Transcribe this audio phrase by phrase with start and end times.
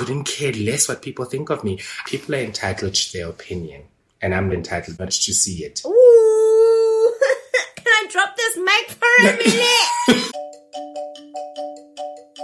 [0.00, 1.78] Couldn't care less what people think of me.
[2.06, 3.82] People are entitled to their opinion,
[4.22, 5.82] and I'm entitled not to see it.
[5.84, 7.14] Ooh!
[7.76, 10.32] Can I drop this mic for a minute?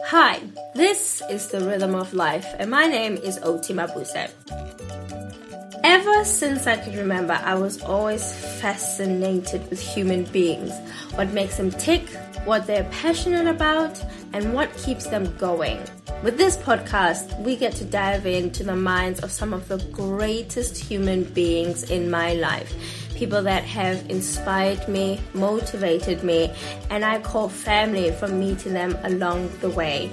[0.08, 0.42] Hi,
[0.74, 4.30] this is the Rhythm of Life, and my name is Oti Mabuse.
[5.82, 10.74] Ever since I could remember, I was always fascinated with human beings
[11.14, 12.06] what makes them tick,
[12.44, 13.98] what they're passionate about,
[14.34, 15.80] and what keeps them going.
[16.22, 20.76] With this podcast, we get to dive into the minds of some of the greatest
[20.78, 22.74] human beings in my life.
[23.14, 26.52] People that have inspired me, motivated me,
[26.88, 30.10] and I call family from meeting them along the way.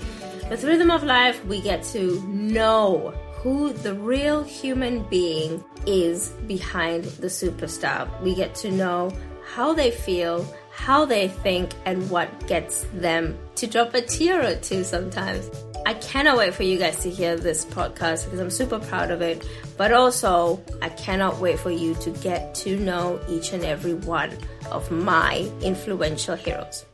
[0.49, 7.05] With Rhythm of Life, we get to know who the real human being is behind
[7.05, 8.21] the superstar.
[8.21, 9.11] We get to know
[9.53, 14.55] how they feel, how they think, and what gets them to drop a tear or
[14.55, 15.49] two sometimes.
[15.85, 19.21] I cannot wait for you guys to hear this podcast because I'm super proud of
[19.21, 19.45] it.
[19.75, 24.37] But also, I cannot wait for you to get to know each and every one
[24.71, 26.85] of my influential heroes.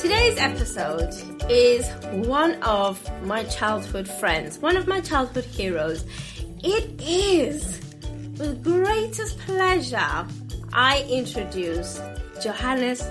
[0.00, 1.14] Today's episode
[1.48, 1.88] is
[2.28, 6.04] one of my childhood friends, one of my childhood heroes.
[6.62, 7.80] It is
[8.38, 10.26] with greatest pleasure
[10.74, 12.00] I introduce
[12.40, 13.02] Johannes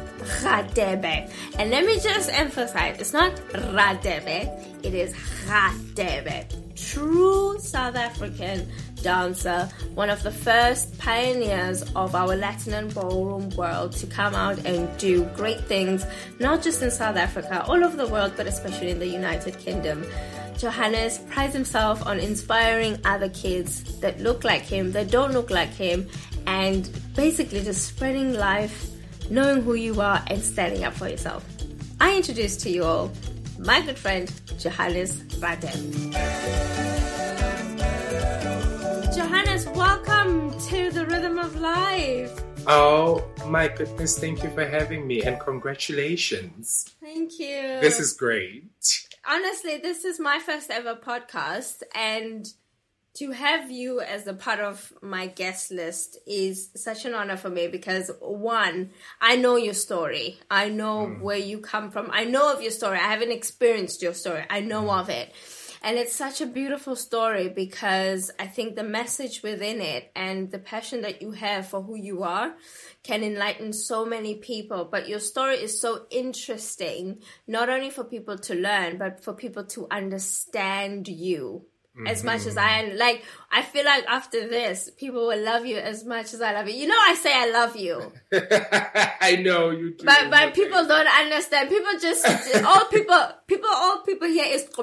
[0.41, 1.31] Radebe.
[1.58, 5.13] And let me just emphasize, it's not Radebe, it is
[5.45, 6.45] Radebe.
[6.75, 8.67] True South African
[9.02, 14.57] dancer, one of the first pioneers of our Latin and ballroom world to come out
[14.66, 16.06] and do great things,
[16.40, 20.06] not just in South Africa, all over the world, but especially in the United Kingdom.
[20.57, 25.69] Johannes prides himself on inspiring other kids that look like him, that don't look like
[25.69, 26.07] him,
[26.47, 28.90] and basically just spreading life,
[29.29, 31.45] knowing who you are, and standing up for yourself.
[32.01, 33.12] I introduce to you all
[33.59, 36.13] my good friend Johannes Radebe.
[39.16, 42.41] Johannes, welcome to the Rhythm of Life.
[42.67, 46.94] Oh my goodness, thank you for having me and congratulations.
[47.01, 47.79] Thank you.
[47.81, 49.07] This is great.
[49.28, 52.47] honestly, this is my first ever podcast, and
[53.16, 57.50] to have you as a part of my guest list is such an honor for
[57.50, 60.40] me because one, I know your story.
[60.50, 61.22] I know hmm.
[61.22, 62.09] where you come from.
[62.12, 62.97] I know of your story.
[62.97, 64.46] I haven't experienced your story.
[64.50, 64.90] I know hmm.
[64.90, 65.34] of it.
[65.81, 70.59] And it's such a beautiful story because I think the message within it and the
[70.59, 72.53] passion that you have for who you are
[73.02, 74.90] can enlighten so many people.
[74.91, 79.64] But your story is so interesting, not only for people to learn, but for people
[79.68, 81.66] to understand you
[82.07, 82.91] as much as mm-hmm.
[82.91, 83.23] I like.
[83.51, 86.75] I feel like after this, people will love you as much as I love you.
[86.75, 90.05] You know, I say I love you, I know you do.
[90.05, 91.69] but but people don't understand.
[91.69, 92.25] People just
[92.63, 94.67] all people people all people hear is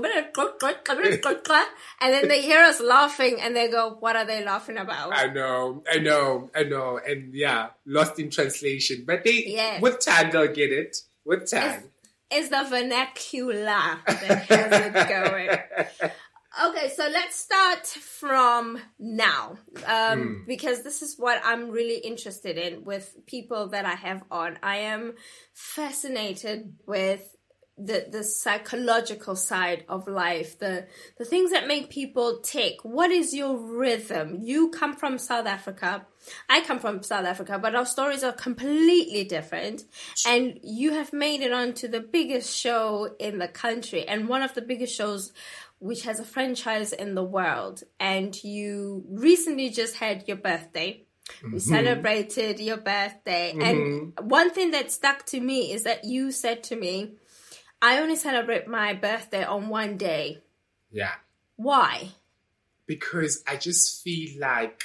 [2.01, 5.27] and then they hear us laughing and they go, "What are they laughing about?" I
[5.27, 9.05] know, I know, I know, and yeah, lost in translation.
[9.07, 9.81] But they, Yes.
[9.81, 10.97] with time, they'll get it.
[11.25, 11.85] With time.
[12.31, 15.51] It's the vernacular that has it going.
[16.65, 22.83] Okay, so let's start from now, um, because this is what I'm really interested in
[22.83, 24.59] with people that I have on.
[24.63, 25.17] I am
[25.53, 27.37] fascinated with
[27.79, 30.87] the the psychological side of life, the
[31.19, 32.77] the things that make people tick.
[32.85, 34.39] What is your rhythm?
[34.41, 36.07] You come from South Africa.
[36.49, 39.85] I come from South Africa, but our stories are completely different.
[40.27, 44.55] And you have made it onto the biggest show in the country and one of
[44.55, 45.33] the biggest shows
[45.79, 47.83] which has a franchise in the world.
[48.01, 51.03] And you recently just had your birthday.
[51.43, 51.59] You mm-hmm.
[51.59, 53.51] celebrated your birthday.
[53.51, 53.63] And
[54.15, 54.29] mm-hmm.
[54.29, 57.17] one thing that stuck to me is that you said to me,
[57.83, 60.43] I only celebrate my birthday on one day.
[60.91, 61.15] yeah.
[61.57, 62.11] Why?
[62.87, 64.85] because I just feel like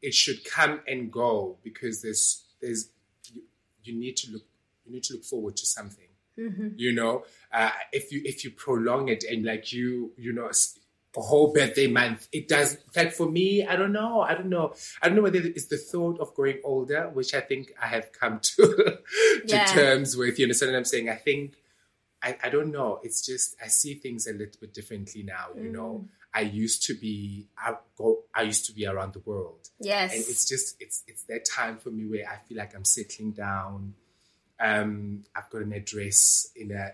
[0.00, 2.88] it should come and go because there's there's
[3.32, 3.42] you,
[3.82, 4.42] you need to look
[4.86, 6.06] you need to look forward to something.
[6.36, 10.50] You know, uh, if you if you prolong it and like you you know
[11.16, 12.76] a whole birthday month, it does.
[12.96, 14.20] Like for me, I don't know.
[14.20, 14.74] I don't know.
[15.00, 18.10] I don't know whether it's the thought of growing older, which I think I have
[18.12, 19.00] come to to
[19.46, 19.64] Yeah.
[19.66, 20.38] terms with.
[20.38, 21.08] You understand what I'm saying?
[21.08, 21.54] I think
[22.22, 23.00] I, I don't know.
[23.04, 25.48] It's just I see things a little bit differently now.
[25.56, 29.68] You know, I used to be I go I used to be around the world.
[29.78, 30.12] Yes.
[30.12, 33.32] And it's just it's it's that time for me where I feel like I'm settling
[33.32, 33.94] down.
[34.60, 36.92] Um, I've got an address in a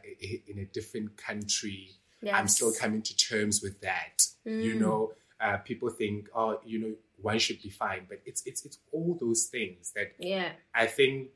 [0.50, 1.90] in a different country.
[2.32, 4.22] I'm still coming to terms with that.
[4.44, 8.64] You know, uh, people think, oh, you know, one should be fine, but it's it's
[8.64, 10.52] it's all those things that Yeah.
[10.74, 11.28] I think,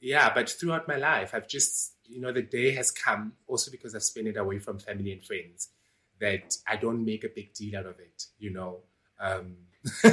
[0.00, 3.94] yeah, but throughout my life, I've just, you know, the day has come also because
[3.94, 5.68] I've spent it away from family and friends
[6.20, 8.80] that I don't make a big deal out of it, you know.
[9.18, 9.56] Um,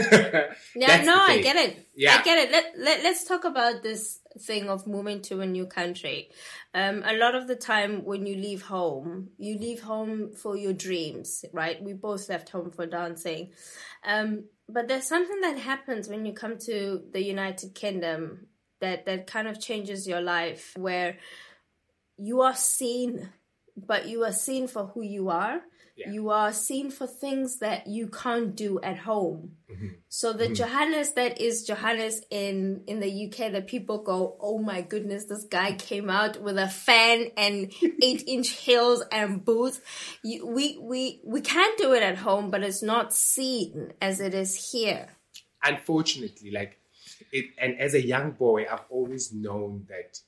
[0.76, 1.88] Yeah, no, I get it.
[1.96, 2.18] Yeah.
[2.20, 2.52] I get it.
[2.52, 6.30] Let, let, let's talk about this thing of moving to a new country.
[6.74, 10.74] Um, a lot of the time when you leave home, you leave home for your
[10.74, 11.82] dreams, right?
[11.82, 13.52] We both left home for dancing.
[14.06, 18.48] Um, but there's something that happens when you come to the United Kingdom
[18.80, 21.18] that, that kind of changes your life where
[22.18, 23.30] you are seen,
[23.76, 25.62] but you are seen for who you are.
[25.98, 26.12] Yeah.
[26.12, 29.54] You are seen for things that you can't do at home.
[29.72, 29.88] Mm-hmm.
[30.10, 34.82] So the Johannes that is Johannes in in the UK, that people go, oh my
[34.82, 37.74] goodness, this guy came out with a fan and
[38.04, 39.82] eight inch heels and boots.
[40.24, 44.34] You, we we we can do it at home, but it's not seen as it
[44.34, 45.10] is here.
[45.64, 46.80] unfortunately, like
[47.32, 50.20] it, and as a young boy, I've always known that,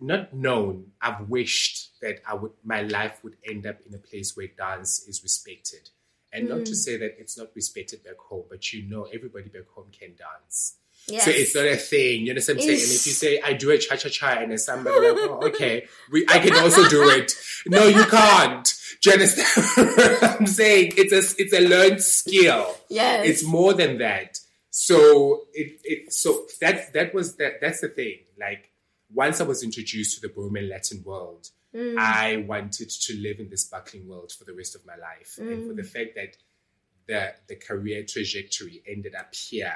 [0.00, 4.36] not known, I've wished that I would, my life would end up in a place
[4.36, 5.90] where dance is respected.
[6.32, 6.76] And not to mm.
[6.76, 10.76] say that it's not respected back home, but you know, everybody back home can dance.
[11.06, 11.24] Yes.
[11.24, 12.80] So it's not a thing, you know what I'm saying?
[12.80, 15.40] And if you say, I do a cha cha cha, and then somebody like, oh,
[15.48, 17.32] okay, we, I can also do it.
[17.66, 18.74] No, you can't.
[19.02, 19.66] Do you understand
[19.96, 20.92] what I'm saying?
[20.96, 23.26] It's a, it's a learned skill yes.
[23.26, 24.38] it's more than that.
[24.70, 28.18] So it, it so that that was that that's the thing.
[28.38, 28.70] Like
[29.12, 31.98] once I was introduced to the Bohemian Latin world, Mm.
[31.98, 35.36] I wanted to live in this sparkling world for the rest of my life.
[35.38, 35.86] And for the mm.
[35.86, 36.36] fact that
[37.06, 39.74] the the career trajectory ended up here,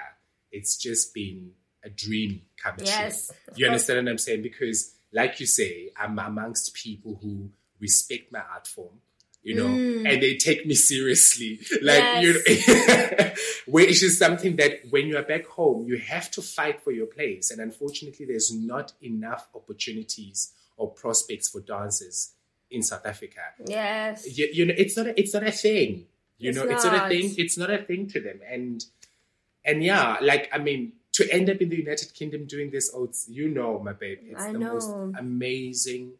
[0.52, 1.52] it's just been
[1.84, 3.54] a dream come Yes, true.
[3.56, 4.42] You understand what I'm saying?
[4.42, 7.50] Because like you say, I'm amongst people who
[7.80, 9.00] respect my art form.
[9.42, 10.12] You know, mm.
[10.12, 11.60] and they take me seriously.
[11.82, 13.30] Like you know,
[13.66, 17.06] which is something that when you are back home, you have to fight for your
[17.06, 17.50] place.
[17.50, 22.32] And unfortunately, there's not enough opportunities or prospects for dancers
[22.70, 23.40] in South Africa.
[23.66, 24.24] yes.
[24.38, 26.06] You, you know, it's not a, it's not a thing.
[26.38, 27.34] You It's know, it's not a thing.
[27.36, 28.40] It's not a thing to them.
[28.50, 28.84] And
[29.64, 33.04] and yeah, like I mean, to end up in the United Kingdom doing this, oh,
[33.04, 34.88] it's, you know, my babe, it's I the most
[35.18, 36.12] amazing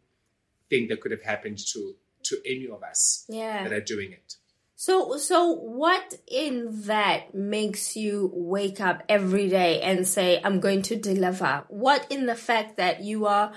[0.69, 3.63] thing that could have happened to to any of us Yeah.
[3.63, 4.35] that are doing it.
[4.75, 10.81] So, so what in that makes you wake up every day and say, "I'm going
[10.83, 11.63] to deliver"?
[11.69, 13.51] What in the fact that you are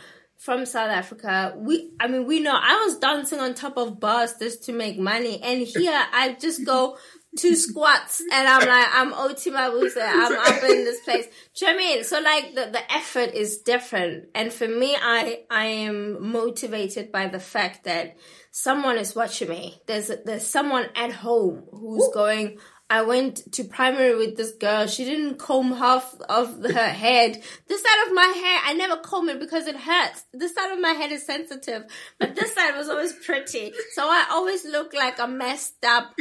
[0.45, 1.55] from South Africa?
[1.57, 4.99] We, I mean, we know I was dancing on top of bars just to make
[4.99, 6.97] money, and here I just go
[7.39, 11.27] two squats and I'm like, I'm Oti Mabuse, I'm up in this place.
[11.57, 12.05] Do you know what I mean?
[12.05, 14.27] So like the, the effort is different.
[14.35, 18.17] And for me, I, I am motivated by the fact that
[18.51, 19.81] someone is watching me.
[19.87, 22.59] There's, there's someone at home who's going,
[22.93, 24.87] I went to primary with this girl.
[24.87, 27.43] She didn't comb half of her head.
[27.67, 30.25] This side of my hair, I never comb it because it hurts.
[30.35, 31.85] This side of my head is sensitive,
[32.19, 33.73] but this side was always pretty.
[33.95, 36.15] So I always look like a messed up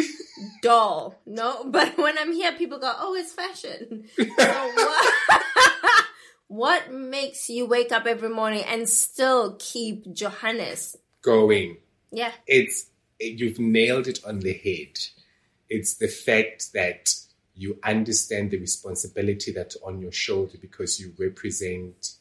[0.62, 1.20] doll.
[1.26, 5.44] No, but when I'm here, people go, "Oh, it's fashion." So what?
[6.48, 10.96] what makes you wake up every morning and still keep Johannes?
[11.22, 11.80] Going.
[12.14, 12.86] Yeah, It's
[13.20, 14.98] you've nailed it on the head.
[15.74, 17.10] It's the fact that
[17.56, 22.16] you understand the responsibility that's on your shoulder because you represent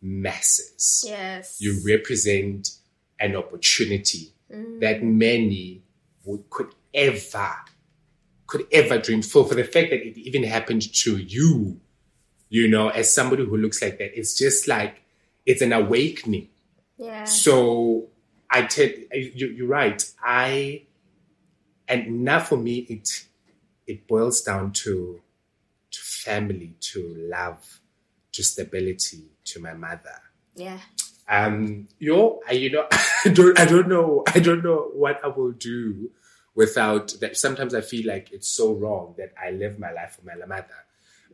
[0.00, 1.04] masses.
[1.04, 2.70] yes, You represent
[3.18, 4.78] an opportunity mm.
[4.80, 5.82] that many
[6.24, 7.50] would could ever
[8.46, 9.44] could ever dream for.
[9.44, 11.80] For the fact that it even happened to you,
[12.48, 15.02] you know, as somebody who looks like that, it's just like
[15.44, 16.48] it's an awakening.
[16.96, 18.08] yeah, So
[18.48, 20.00] I tell you, you're right.
[20.22, 20.82] I
[21.88, 23.24] and now for me, it
[23.86, 25.20] it boils down to
[25.90, 27.80] to family, to love,
[28.32, 30.20] to stability, to my mother.
[30.54, 30.78] yeah.
[31.30, 35.28] Um, yo, I, you know, I don't, I don't know, I don't know what I
[35.28, 36.10] will do
[36.54, 37.36] without that.
[37.36, 40.64] Sometimes I feel like it's so wrong that I live my life for my mother,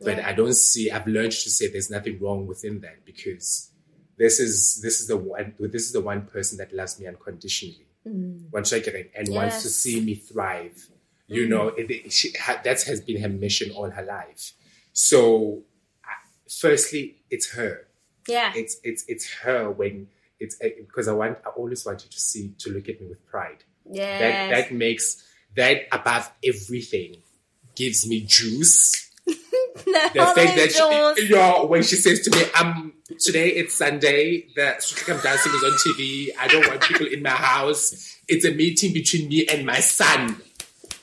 [0.03, 0.27] but Yeah.
[0.27, 0.91] I don't see.
[0.91, 3.71] I've learned to say there's nothing wrong within that because
[4.17, 7.84] this is this is the one this is the one person that loves me unconditionally,
[8.07, 8.51] Mm.
[8.51, 10.89] one shaking and wants to see me thrive.
[11.27, 11.49] You mm.
[11.49, 14.53] know, it, she, ha, that has been her mission all her life.
[14.93, 15.63] So,
[16.47, 17.87] firstly, it's her
[18.27, 18.53] Yeah.
[18.55, 20.07] it's it's it's her when
[20.39, 23.07] it's eh, because I want I always want you to see to look at me
[23.07, 23.63] with pride.
[23.89, 24.19] Yeah.
[24.19, 25.23] That that makes
[25.55, 27.17] that above everything
[27.75, 29.04] gives me juice.
[29.85, 34.75] the The fact that she, when she says to me, um, today it's Sunday, the
[35.05, 36.29] Come Dancing is on TV.
[36.39, 38.17] I don't want people in my house.
[38.27, 40.41] It's a meeting between me and my son.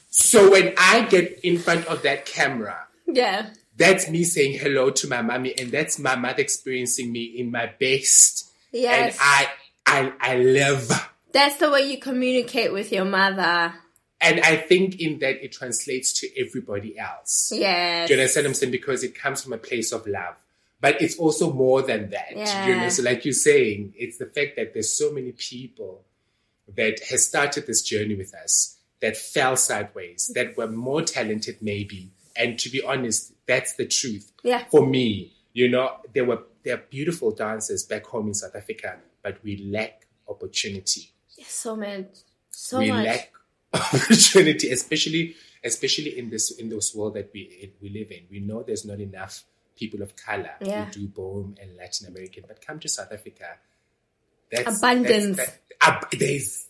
[0.09, 3.50] So when I get in front of that camera, yeah.
[3.76, 7.67] that's me saying hello to my mommy, and that's my mother experiencing me in my
[7.79, 8.50] best.
[8.73, 9.12] Yes.
[9.12, 10.91] And I, I, I live.
[11.33, 13.75] That's the way you communicate with your mother.
[14.23, 17.50] And I think in that it translates to everybody else.
[17.52, 18.09] Yes.
[18.09, 18.73] Do you understand what I'm saying?
[18.73, 20.35] Because it comes from a place of love.
[20.81, 22.33] But it's also more than that.
[22.35, 22.67] Yeah.
[22.67, 26.02] You know, so like you're saying, it's the fact that there's so many people
[26.75, 32.11] that has started this journey with us that fell sideways, that were more talented maybe.
[32.35, 34.33] And to be honest, that's the truth.
[34.43, 34.64] Yeah.
[34.71, 38.97] For me, you know, there were there are beautiful dancers back home in South Africa,
[39.23, 41.12] but we lack opportunity
[41.45, 42.07] So much.
[42.50, 43.07] So we much.
[43.07, 43.33] lack
[43.75, 48.25] opportunity, especially especially in this in this world that we we live in.
[48.31, 49.45] We know there's not enough
[49.76, 50.85] people of color Yeah.
[50.87, 53.57] who do Boom and Latin American, but come to South Africa,
[54.50, 55.37] that's Abundance.
[55.38, 56.69] That's, that, ab- there's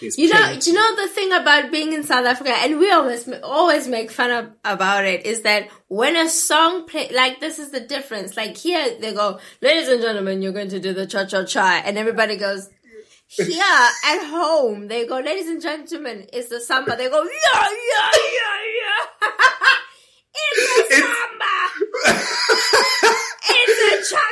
[0.00, 3.28] there's You know, you know the thing about being in South Africa, and we always
[3.42, 7.70] always make fun of about it, is that when a song play, like this is
[7.70, 8.36] the difference.
[8.36, 11.82] Like here, they go, "Ladies and gentlemen, you're going to do the cha cha cha,"
[11.84, 12.68] and everybody goes.
[13.36, 17.30] Here at home, they go, "Ladies and gentlemen, it's the samba." They go, "Yeah,
[17.62, 19.30] yeah, yeah, yeah."
[20.34, 21.54] it's the samba.
[23.50, 24.24] it's a cha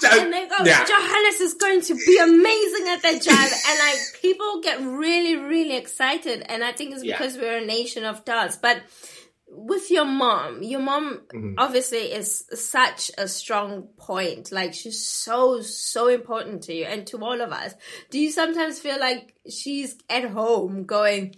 [0.00, 0.84] cha, and they go, Yeah.
[0.84, 5.76] Johannes is going to be amazing at that jive, and like people get really, really
[5.76, 7.16] excited, and I think it's Yeah.
[7.16, 8.78] because we're a nation of dance, but.
[9.56, 11.54] With your mom, your mom Mm-hmm.
[11.58, 14.50] obviously is such a strong point.
[14.52, 17.74] Like she's so, so important to you and to all of us.
[18.10, 21.36] Do you sometimes feel like she's at home going,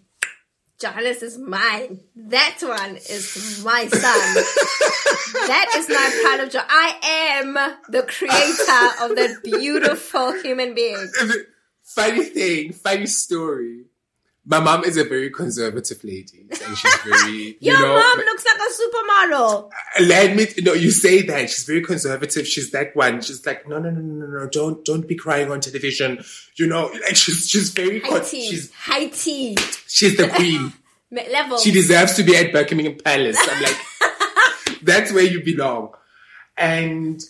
[0.79, 2.01] Johannes is mine.
[2.17, 4.35] That one is my son.
[5.49, 7.55] that is my part of Jo- I am
[7.89, 11.09] the creator of that beautiful human being.
[11.83, 13.85] funny thing, funny story.
[14.49, 17.95] My mom is a very conservative lady, and she's very Your you know.
[17.95, 19.67] mom looks like a supermodel.
[19.99, 23.67] Uh, let me no you say that she's very conservative she's that one she's like
[23.69, 26.23] no no no no no don't don't be crying on television
[26.57, 28.49] you know like she's she's very High con- tea.
[28.51, 29.57] she's High tea.
[29.89, 30.73] she's the queen
[31.11, 31.59] Level.
[31.59, 33.77] she deserves to be at buckingham palace i'm like
[34.83, 35.93] that's where you belong
[36.57, 37.21] and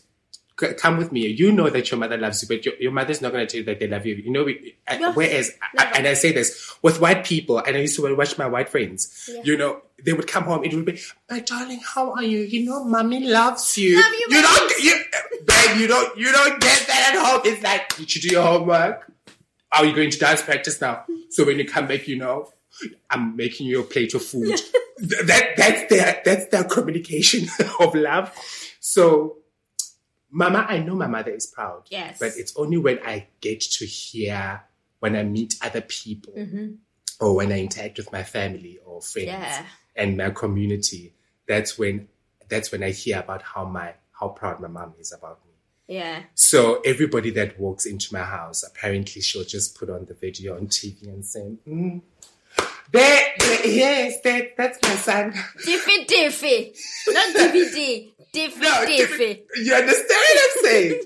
[0.56, 1.26] come with me.
[1.26, 3.58] You know that your mother loves you but your, your mother's not going to tell
[3.60, 4.14] you that they love you.
[4.14, 5.12] You know we, Yeah.
[5.12, 8.46] whereas I, and i say this with white people and i used to watch my
[8.46, 10.98] white friends you know they would come home it would be
[11.30, 12.40] my darling how are you?
[12.40, 13.96] You know mommy loves you.
[13.96, 14.94] Love you, you don't you,
[15.46, 17.40] babe you don't you don't get that at home.
[17.44, 19.12] It's like did you do your homework?
[19.72, 21.04] Are you going to dance practice now?
[21.30, 22.50] So when you come back you know
[23.10, 24.58] i'm making you a plate of food.
[24.98, 27.48] That that's their that's their communication
[27.80, 28.32] of love.
[28.80, 29.36] So
[30.30, 32.18] mama i know my mother is proud Yes.
[32.18, 34.62] but it's only when i get to hear
[35.00, 36.66] when i meet other people Mm-hmm.
[37.20, 39.64] or when i interact with my family or friends Yeah.
[39.94, 41.12] and my community
[41.46, 42.08] that's when
[42.48, 45.52] that's when i hear about how my how proud my mom is about me
[45.88, 46.22] Yeah.
[46.34, 50.66] so everybody that walks into my house, apparently she'll just put on the video on
[50.66, 52.00] TV and say, mm,
[52.92, 55.32] there, there- yes, that, that's my son.
[55.64, 56.76] Diffy diffy.
[57.08, 58.12] Not DVD.
[58.32, 59.42] Diffy No, diffy.
[59.62, 61.02] You understand what I'm saying?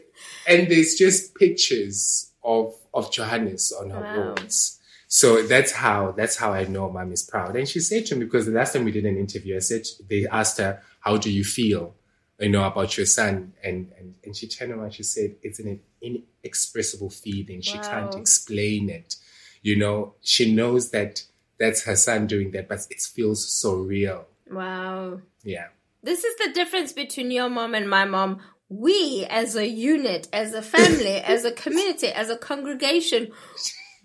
[0.46, 4.34] and there's just pictures of of Johannes on her Wow.
[4.38, 4.78] walls.
[5.06, 7.56] So that's how that's how I know mom is proud.
[7.56, 9.82] And she said to me because the last time we did an interview, I said
[10.08, 11.94] they asked her, "How do you feel,
[12.38, 15.58] you know, about your son?" And and, and she turned around, and she said, "It's
[15.60, 17.60] an inexpressible feeling.
[17.60, 19.16] She can't explain it.
[19.62, 21.22] You know, she knows that
[21.60, 24.26] that's her son doing that, but it feels so real.
[24.50, 25.20] Wow.
[25.44, 25.68] Yeah."
[26.02, 28.40] This is the difference between your mom and my mom.
[28.70, 33.32] We, as a unit, as a family, as a community, as a congregation,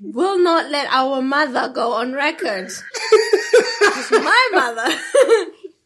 [0.02, 2.70] will not let our mother go on record.
[4.12, 4.94] my mother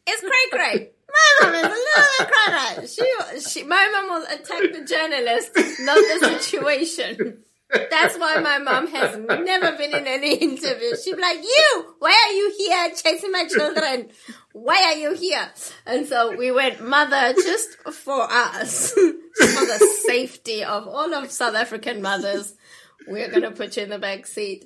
[0.09, 0.89] is cray cray.
[1.09, 2.87] My mom is a little bit cray cray.
[2.87, 7.43] She, she, my mom will attack the journalist, not the situation.
[7.71, 10.95] That's why my mom has never been in any interview.
[10.95, 14.09] She'd be like, You, why are you here chasing my children?
[14.53, 15.49] Why are you here?
[15.85, 19.05] And so we went, Mother, just for us, for
[19.39, 22.55] the safety of all of South African mothers,
[23.07, 24.65] we're going to put you in the back seat.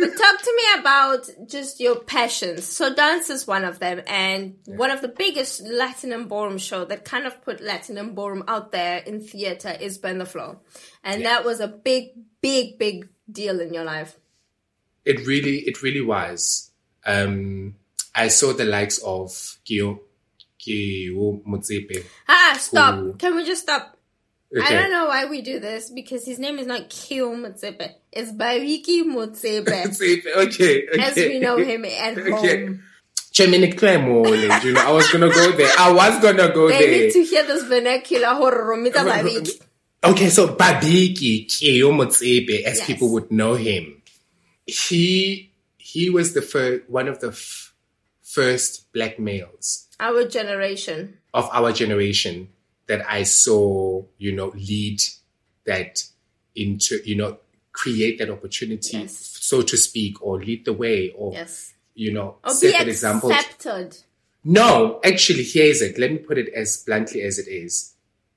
[0.00, 2.64] But talk to me about just your passions.
[2.64, 6.84] So dance is one of them, and one of the biggest Latin and ballroom show
[6.86, 10.58] that kind of put Latin and ballroom out there in theater is Burn the Floor,
[11.04, 14.16] and that was a big, big, big deal in your life.
[15.04, 16.70] It really, it really was.
[17.04, 17.76] Um,
[18.14, 20.00] I saw the likes of Keo,
[20.58, 21.42] Keo.
[22.28, 23.18] Ah, stop!
[23.18, 23.96] Can we just stop?
[24.52, 27.92] I don't know why we do this because his name is not Keo Motsepe.
[28.12, 29.68] It's Bariki Motsepe,
[30.46, 31.02] Okay, okay.
[31.02, 32.66] as we know him at Okay.
[32.66, 32.82] home.
[33.32, 35.70] Clemole, you know, I was gonna go there.
[35.78, 36.90] I was gonna go They there.
[37.06, 38.76] need to hear this vernacular horror.
[38.76, 39.62] Romita Bariki.
[40.02, 42.86] Okay, so Babiki Keo Motsepe, as Yes.
[42.86, 44.02] people would know him,
[44.66, 47.72] he he was the first one of the f-
[48.22, 51.18] first black males Our generation.
[51.34, 52.48] of our generation
[52.90, 55.00] that I saw, you know, lead
[55.64, 56.02] that
[56.56, 57.38] into, you know,
[57.72, 59.16] create that opportunity, Yes.
[59.40, 61.72] so to speak, or lead the way, or Yes.
[61.94, 63.30] you know, Or set that example.
[63.32, 63.96] accepted.
[64.42, 65.98] No, actually, here's it.
[65.98, 67.92] Let me put it as bluntly as it is.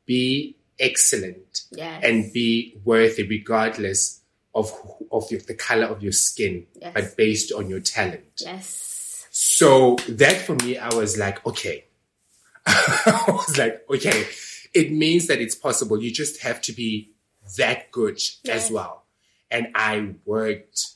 [0.05, 2.03] Be excellent Yes.
[2.03, 4.19] and be worthy regardless
[4.53, 4.71] of
[5.11, 6.91] of your, the color of your skin, Yes.
[6.93, 8.41] but based on your talent.
[8.41, 9.25] Yes.
[9.31, 11.85] So that for me, I was like, okay.
[12.65, 14.25] I was like, okay,
[14.73, 16.01] it means that it's possible.
[16.01, 17.11] You just have to be
[17.57, 18.65] that good Yes.
[18.65, 19.03] as well.
[19.51, 20.87] And I worked.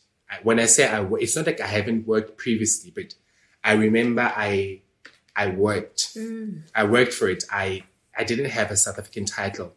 [0.44, 3.14] When I say I work, it's not like I haven't worked previously, but
[3.64, 4.82] I remember I,
[5.36, 6.16] I worked.
[6.16, 6.64] Mm.
[6.76, 7.44] I worked for it.
[7.52, 7.84] I,
[8.18, 9.74] I didn't have a South African title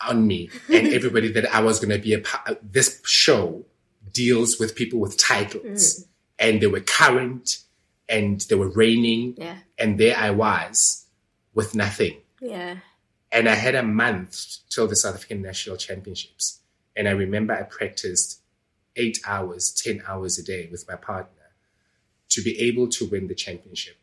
[0.00, 2.58] on me, and everybody that I was going to be a part.
[2.62, 3.64] This show
[4.12, 6.06] deals with people with titles, mm.
[6.38, 7.58] and they were current,
[8.08, 9.58] and they were reigning, Yeah.
[9.78, 11.03] and there I was
[11.54, 12.18] with nothing.
[12.40, 12.76] Yeah.
[13.32, 16.60] And I had a month till the South African National Championships.
[16.96, 18.40] And I remember I practiced
[18.96, 21.50] eight hours, 10 hours a day with my partner
[22.30, 23.96] to be able to win the championship.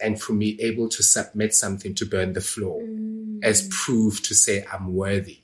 [0.00, 3.42] And for me, able to submit something to burn the floor mm.
[3.42, 5.40] as proof to say I'm worthy.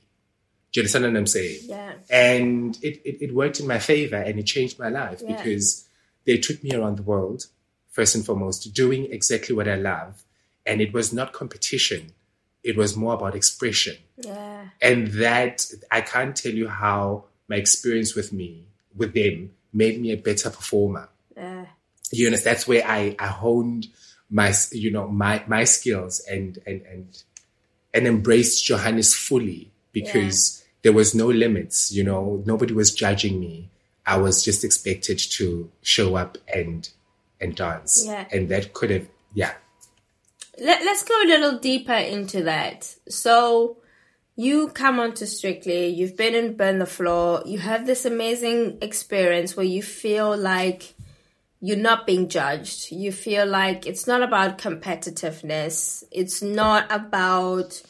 [0.73, 1.61] Do you understand what I'm saying?
[1.65, 1.93] Yeah.
[2.11, 5.37] And it, it, it worked in my favor and it changed my life Yeah.
[5.37, 5.89] because
[6.27, 7.47] they took me around the world,
[7.91, 10.23] first and foremost, doing exactly what I love.
[10.65, 12.13] And it was not competition,
[12.63, 13.97] it was more about expression.
[14.17, 14.69] Yeah.
[14.81, 20.13] And that, I can't tell you how my experience with me, with them, made me
[20.13, 21.09] a better performer.
[21.37, 21.67] Yeah.
[22.13, 23.89] You know, that's where I, I honed
[24.31, 27.23] my, you know, my, my skills and, and, and,
[27.93, 33.71] and embraced Johannes fully because there was no limits, you know, nobody was judging me.
[34.07, 36.89] I was just expected to show up and,
[37.41, 38.05] and dance.
[38.05, 38.27] Yeah.
[38.33, 39.55] And that could have, yeah.
[40.59, 42.95] Let, let's go a little deeper into that.
[43.09, 43.79] So,
[44.37, 49.57] you come onto Strictly, you've been in Burn the Floor, you have this amazing experience
[49.57, 50.95] where you feel like
[51.61, 52.91] you're not being judged.
[52.91, 57.81] You feel like it's not about competitiveness, it's not about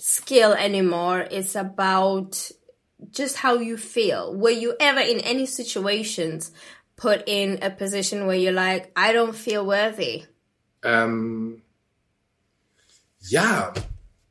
[0.00, 2.50] skill anymore, it's about
[3.10, 4.34] just how you feel.
[4.34, 6.50] Were you ever in any situations
[6.96, 10.24] put in a position where you're like, I don't feel worthy?
[10.82, 11.61] Um,
[13.28, 13.72] yeah,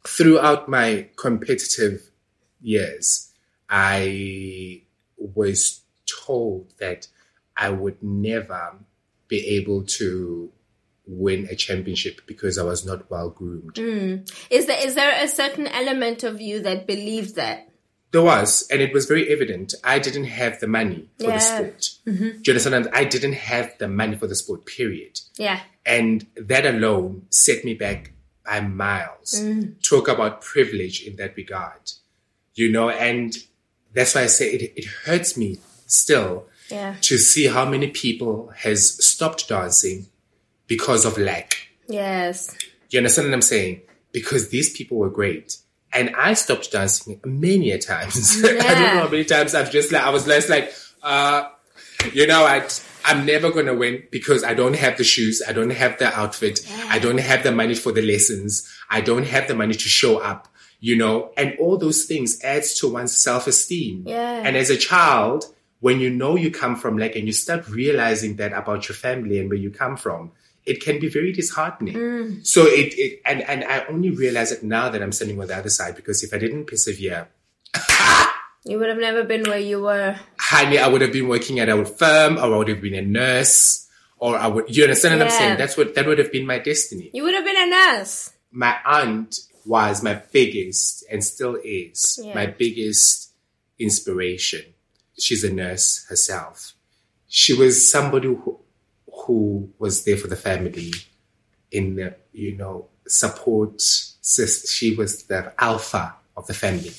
[0.06, 2.10] throughout my competitive
[2.62, 3.32] years,
[3.70, 4.82] I
[5.18, 5.82] was
[6.26, 7.08] told that
[7.56, 8.76] I would never
[9.28, 10.52] be able to
[11.08, 13.78] win a championship because I was not well groomed.
[13.78, 14.16] Hmm.
[14.50, 17.68] Is there is there a certain element of you that believes that?
[18.12, 19.74] There was, and it was very evident.
[19.86, 21.34] I didn't have the money for Yeah.
[21.36, 21.90] the sport.
[22.06, 22.42] Mm-hmm.
[22.42, 22.90] Do you understand?
[22.94, 25.22] I didn't have the money for the sport, period.
[25.38, 25.62] Yeah.
[25.86, 28.12] And that alone set me back
[28.46, 29.42] by miles.
[29.84, 31.92] Talk about privilege in that regard,
[32.56, 33.36] you know, and
[33.94, 36.96] that's why I say it, it hurts me still Yeah.
[37.02, 40.08] to see how many people has stopped dancing
[40.68, 41.68] because of lack.
[41.88, 42.56] Yes.
[42.90, 43.82] You understand what I'm saying?
[44.14, 45.58] Because these people were great
[45.94, 48.42] And I stopped dancing many a times.
[48.44, 50.74] I don't know how many times I've just like, I was less like,
[51.04, 51.44] uh,
[52.14, 52.68] you know, I,
[53.06, 55.42] I'm never going to win because I don't have the shoes.
[55.48, 56.60] I don't have the outfit.
[56.90, 58.68] I don't have the money for the lessons.
[58.90, 60.48] I don't have the money to show up,
[60.80, 64.04] you know, and all those things adds to one's self-esteem.
[64.08, 64.44] Yeah.
[64.46, 65.46] And as a child,
[65.80, 69.40] when you know you come from like, and you start realizing that about your family
[69.40, 70.32] and where you come from,
[70.66, 71.96] it can be very disheartening.
[71.96, 72.46] Mm.
[72.46, 75.58] So it, it and, and I only realize it now that I'm standing on the
[75.58, 77.28] other side because if I didn't persevere,
[78.64, 80.16] You would have never been where you were.
[80.40, 83.02] honey, I would have been working at a firm or I would have been a
[83.02, 85.58] nurse or I would, you understand what I'm saying?
[85.58, 87.10] That's what, that would have been my destiny.
[87.14, 88.32] You would have been a nurse.
[88.52, 92.36] My aunt was my biggest and still is Yeah.
[92.36, 93.32] my biggest
[93.80, 94.62] inspiration.
[95.18, 96.74] She's a nurse herself.
[97.28, 98.60] She was somebody who,
[99.12, 100.94] who was there for the family
[101.72, 103.82] in the, you know, support.
[103.82, 106.92] She was the alpha of the family.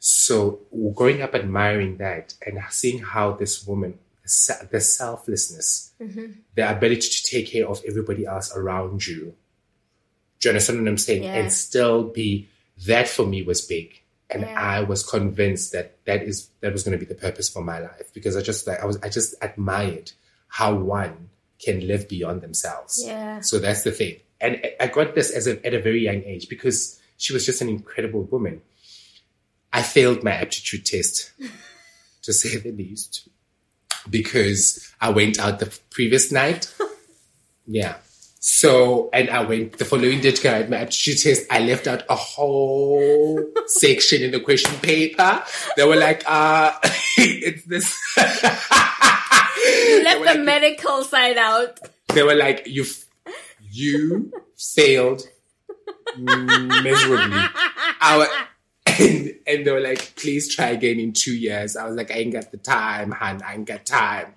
[0.00, 0.60] So
[0.94, 6.32] growing up admiring that and seeing how this woman, the selflessness, mm-hmm.
[6.56, 9.34] the ability to take care of everybody else around you.
[10.40, 11.24] Do you understand what I'm saying?
[11.24, 11.34] Yeah.
[11.34, 12.48] And still be
[12.86, 14.00] that for me was big.
[14.30, 14.54] And Yeah.
[14.58, 17.78] I was convinced that that is that was going to be the purpose for my
[17.80, 20.12] life because I just like I was I just admired
[20.48, 21.28] how one
[21.62, 23.02] can live beyond themselves.
[23.04, 23.40] Yeah.
[23.40, 24.16] So that's the thing.
[24.40, 27.44] And I- I got this as a, at a very young age because she was
[27.44, 28.62] just an incredible woman.
[29.72, 31.32] I failed my aptitude test,
[32.22, 33.28] to say the least,
[34.08, 36.72] because I went out the previous night.
[37.66, 37.98] Yeah.
[38.40, 41.46] So, and I went the following day to get my aptitude test.
[41.50, 45.44] I left out a whole section in the question paper.
[45.76, 46.72] They were like, uh,
[47.16, 47.96] it's this.
[48.16, 51.78] You left the medical side out.
[52.14, 52.86] they were like, you,
[53.70, 55.22] you failed
[56.16, 57.40] miserably.
[58.98, 61.76] And, and they were like, please try again in two years.
[61.76, 63.42] I was like, I ain't got the time, hun.
[63.42, 64.34] I ain't got time.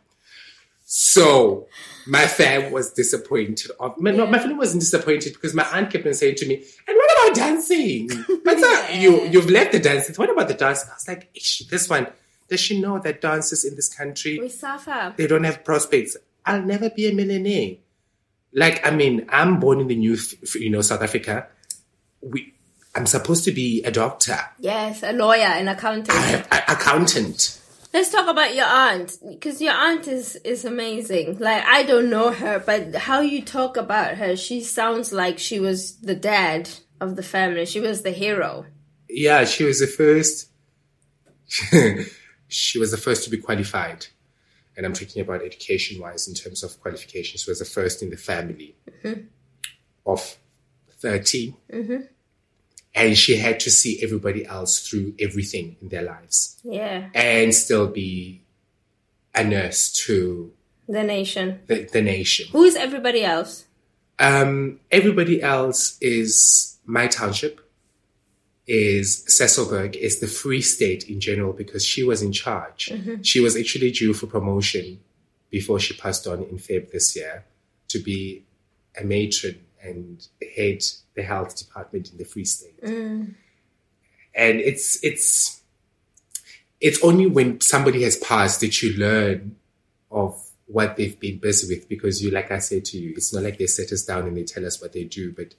[0.85, 1.67] So
[2.05, 3.71] my fam was disappointed.
[3.79, 6.55] Of, my, no, my family wasn't disappointed because my aunt kept on saying to me,
[6.87, 8.09] and what about dancing?
[8.43, 10.13] But uh, you, you've left the dancing.
[10.15, 10.89] What about the dancing?
[10.91, 12.07] I was like, "Ish, this one,
[12.49, 15.13] does she know that dancers in this country We suffer.
[15.15, 16.17] they don't have prospects.
[16.45, 17.77] I'll never be a millionaire.
[18.53, 20.17] Like, I mean, I'm born in the new,
[20.55, 21.47] you know, South Africa.
[22.21, 22.52] We,
[22.95, 26.45] I'm supposed to be a doctor, Yes, a lawyer, an accountant.
[26.51, 27.59] accountant.
[27.93, 31.37] Let's talk about your aunt because your aunt is is amazing.
[31.39, 35.59] Like I don't know her, but how you talk about her, she sounds like she
[35.59, 37.65] was the dad of the family.
[37.65, 38.65] She was the hero.
[39.07, 40.49] Yeah, she was the first.
[42.47, 44.07] she was the first to be qualified,
[44.75, 47.41] and I'm talking about education-wise in terms of qualifications.
[47.43, 49.21] She was the first in the family mm-hmm.
[50.07, 50.37] of
[50.99, 51.97] 13 mm-hmm.
[52.95, 56.59] And she had to see everybody else through everything in their lives.
[56.63, 58.43] Yeah, and still be
[59.33, 60.51] a nurse to
[60.87, 61.61] the nation.
[61.67, 62.47] the, the nation.
[62.51, 63.65] Who is everybody else?
[64.19, 67.59] Um, everybody else is my township,
[68.67, 72.93] is Sasolburg, is the Free State in general because she was in charge.
[73.23, 74.99] She was actually due for promotion
[75.49, 77.43] before she passed on in Feb this year
[77.89, 78.43] to be
[78.99, 80.83] a matron and head
[81.15, 82.81] the health department in the Free State.
[82.81, 83.35] Mm.
[84.35, 85.61] And it's it's
[86.81, 89.55] it's only when somebody has passed that you learn
[90.11, 93.43] of what they've been busy with because you like I said to you, it's not
[93.43, 95.53] like they set us down and they tell us what they do, but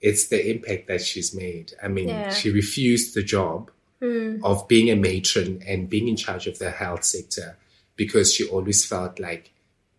[0.00, 1.72] it's the impact that she's made.
[1.82, 2.30] I mean, Yeah.
[2.30, 4.40] she refused the job mm.
[4.42, 7.56] of being a matron and being in charge of the health sector
[7.96, 9.52] because she always felt like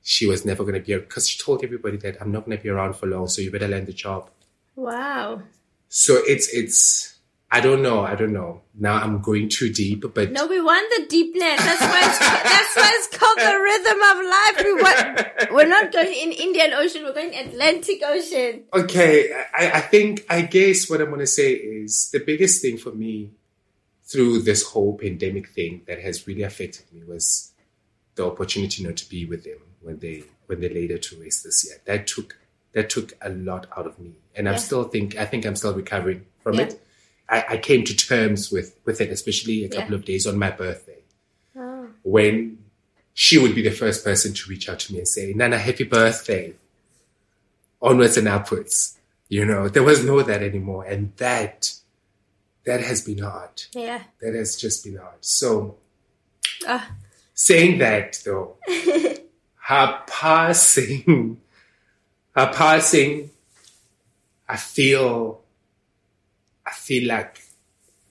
[0.03, 2.61] she was never going to be because she told everybody that I'm not going to
[2.61, 4.29] be around for long, so you better land the job.
[4.75, 5.41] Wow.
[5.87, 7.17] So it's it's
[7.49, 8.63] I don't know, I don't know.
[8.73, 11.57] Now I'm going too deep, but No, we want the deepness.
[11.57, 14.65] That's why it's, that's why it's called the rhythm of life.
[14.65, 17.03] We want, we're not going in Indian Ocean.
[17.03, 18.63] We're going Atlantic Ocean.
[18.73, 22.91] okay, I, I think I guess what I'm gonna say is the biggest thing for
[22.91, 23.31] me
[24.03, 27.53] through this whole pandemic thing that has really affected me was
[28.15, 31.43] the opportunity not to be with them when they when they laid her to rest
[31.43, 31.77] this year.
[31.85, 32.37] That took
[32.73, 35.73] that took a lot out of me, and I'm still think I think I'm still
[35.73, 36.63] recovering from Yeah.
[36.63, 36.79] it.
[37.29, 39.95] I, I came to terms with with it, especially a couple Yeah.
[39.99, 40.97] of days on my birthday.
[41.55, 41.87] Oh.
[42.03, 42.57] when
[43.13, 45.83] she would be the first person to reach out to me and say, Nana, happy
[45.83, 46.55] birthday.
[47.79, 48.97] Onwards and upwards.
[49.29, 50.83] You know, there was no that anymore.
[50.85, 51.73] And that,
[52.65, 53.63] that has been hard.
[53.73, 54.01] Yeah.
[54.21, 55.17] That has just been hard.
[55.21, 55.77] So
[56.67, 56.91] Ah.
[57.35, 58.55] saying that though,
[59.63, 61.39] her passing,
[62.35, 63.29] her passing,
[64.47, 65.41] I feel,
[66.65, 67.41] I feel like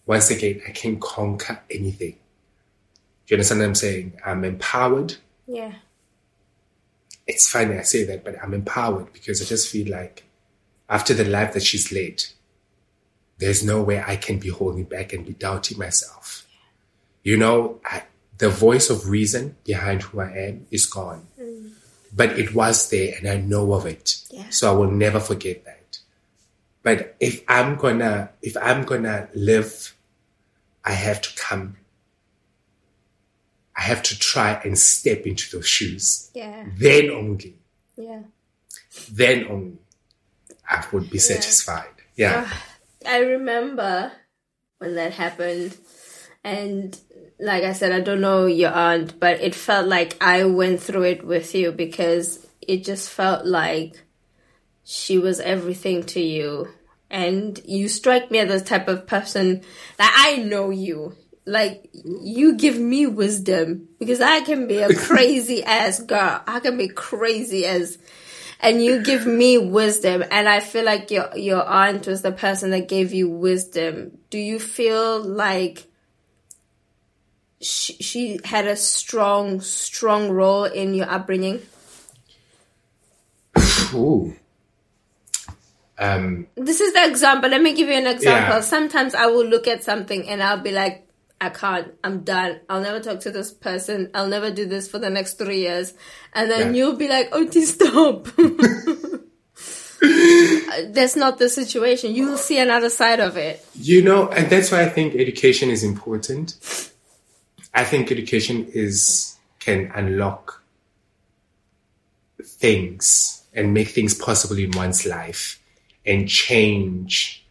[0.07, 2.13] once again I can conquer anything.
[2.13, 4.21] Do you understand what I'm saying?
[4.25, 5.17] I'm empowered.
[5.47, 5.75] Yeah.
[7.27, 10.25] It's funny I say that, but I'm empowered because I just feel like
[10.89, 12.25] after the life that she's led,
[13.37, 16.47] there's no way I can be holding back and be doubting myself.
[17.23, 18.05] You know, I,
[18.39, 21.29] the voice of reason behind who I am is gone.
[22.15, 24.23] But it was there and I know of it.
[24.31, 24.49] Yeah.
[24.51, 25.99] So I will never forget that.
[26.83, 29.95] But if I'm gonna, if I'm gonna live,
[30.85, 31.77] I have to come.
[33.77, 36.31] I have to try and step into those shoes.
[36.35, 36.67] Yeah.
[36.77, 37.57] Then only.
[37.97, 38.23] Yeah.
[39.11, 39.79] Then only
[40.69, 41.87] I would be satisfied.
[42.17, 42.49] Yeah.
[42.51, 44.13] Uh, I remember
[44.79, 45.77] when that happened
[46.45, 46.99] and
[47.43, 51.03] like I said, I don't know your aunt, but it felt like I went through
[51.03, 54.01] it with you because it just felt like
[54.85, 56.69] she was everything to you.
[57.11, 59.63] And you strike me as the type of person
[59.99, 61.17] that I know you.
[61.45, 66.43] Like, you give me wisdom because I can be a crazy ass girl.
[66.47, 67.99] I can be crazy as,
[68.61, 70.23] and you give me wisdom.
[70.31, 74.19] And I feel like your, your aunt was the person that gave you wisdom.
[74.31, 75.89] Do you feel like,
[77.63, 81.63] she, she had a strong, strong role in your upbringing?
[83.95, 84.35] Ooh.
[85.99, 87.49] Um, this is the example.
[87.51, 88.57] Let me give you an example.
[88.57, 88.61] Yeah.
[88.61, 91.07] Sometimes I will look at something and I'll be like,
[91.41, 91.93] I can't.
[92.03, 92.61] I'm done.
[92.69, 94.11] I'll never talk to this person.
[94.15, 95.93] I'll never do this for the next three years.
[96.33, 96.79] And then Yeah.
[96.79, 98.29] you'll be like, oh, stop.
[100.93, 102.15] That's not the situation.
[102.15, 103.65] You'll see another side of it.
[103.75, 106.57] you know, and that's why I think education is important.
[107.75, 110.63] I think education is can unlock
[112.43, 115.63] things and make things possible in one's life
[116.05, 117.47] and change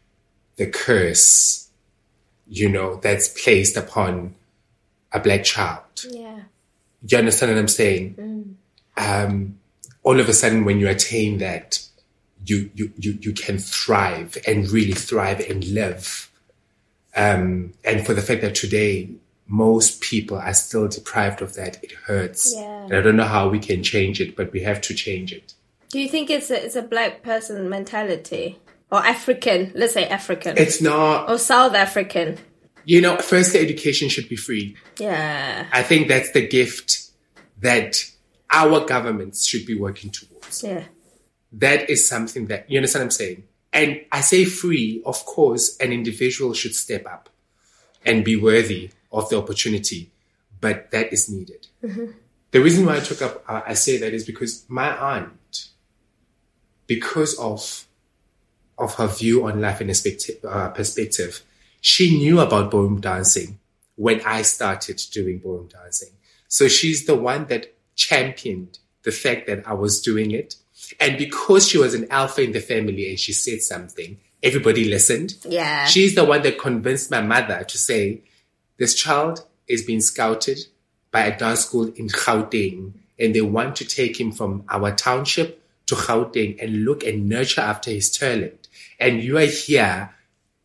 [0.57, 1.69] the curse,
[2.47, 4.35] you know, that's placed upon
[5.11, 5.83] a black child.
[6.09, 6.41] Yeah.
[7.07, 8.57] you understand what I'm saying?
[8.97, 9.59] Um,
[10.03, 11.81] all of a sudden, when you attain that,
[12.45, 16.29] you, you, you, you can thrive and really thrive and live.
[17.15, 19.09] Um, and for the fact that today,
[19.51, 22.53] most people are still deprived of that, it hurts.
[22.55, 22.83] Yeah.
[22.85, 25.53] And I don't know how we can change it, but we have to change it.
[25.89, 28.59] Do you think it's a, it's a black person mentality?
[28.89, 29.73] Or African?
[29.75, 30.57] Let's say African.
[30.57, 32.37] It's not, or South African.
[32.85, 34.77] you know, first, education should be free.
[34.97, 35.67] Yeah.
[35.73, 37.09] I think that's the gift
[37.59, 38.05] that
[38.49, 40.63] our governments should be working towards.
[40.63, 40.83] Yeah.
[41.53, 43.43] that is something that you understand what I'm saying.
[43.73, 47.29] And I say free, of course, an individual should step up
[48.05, 50.11] and be worthy of the opportunity,
[50.59, 51.67] but that is needed.
[52.51, 55.67] The reason why I took up, uh, I say that is because my aunt,
[56.87, 57.87] because of
[58.77, 61.43] of her view on life and perspective, uh, perspective,
[61.81, 63.59] she knew about ballroom dancing
[63.95, 66.09] when I started doing ballroom dancing.
[66.47, 70.55] So she's the one that championed the fact that I was doing it.
[70.99, 75.35] And because she was an alpha in the family and she said something, everybody listened.
[75.47, 75.85] Yeah.
[75.85, 78.23] She's the one that convinced my mother to say,
[78.81, 80.57] this child is being scouted
[81.11, 85.63] by a dance school in Gauteng and they want to take him from our township
[85.85, 88.67] to Gauteng and look and nurture after his talent.
[88.99, 90.15] And you are here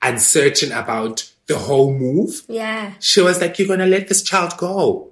[0.00, 2.42] uncertain about the whole move.
[2.48, 2.94] yeah.
[3.00, 5.11] She was like, you're going to let this child go.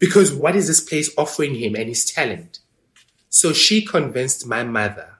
[0.00, 2.58] Because what is this place offering him and his talent?
[3.28, 5.18] So she convinced my mother.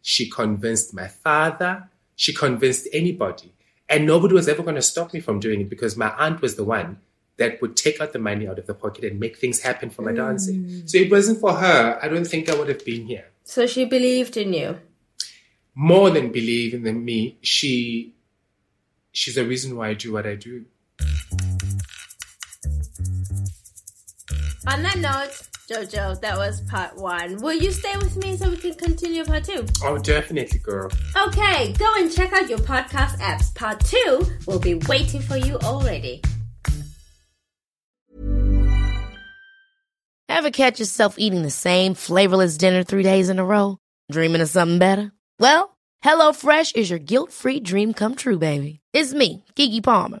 [0.00, 1.90] She convinced my father.
[2.16, 3.53] She convinced anybody.
[3.88, 6.56] And nobody was ever going to stop me from doing it because my aunt was
[6.56, 6.98] the one
[7.36, 10.02] that would take out the money out of the pocket and make things happen for
[10.02, 10.16] my mm.
[10.16, 10.86] dancing.
[10.86, 11.98] So it wasn't for her.
[12.00, 13.26] I don't think I would have been here.
[13.44, 14.78] So she believed in you.
[15.74, 18.14] More than believing in me, she
[19.10, 20.64] she's the reason why I do what I do.
[24.66, 27.40] On that note, Jojo, that was part one.
[27.40, 29.64] Will you stay with me so we can continue part two?
[29.82, 30.90] Oh, definitely, girl.
[31.16, 33.54] Okay, go and check out your podcast apps.
[33.54, 36.20] Part two will be waiting for you already.
[40.28, 43.78] Ever catch yourself eating the same flavorless dinner three days in a row?
[44.12, 45.12] Dreaming of something better?
[45.38, 48.80] Well, HelloFresh is your guilt-free dream come true, baby.
[48.92, 50.20] It's me, Keke Palmer.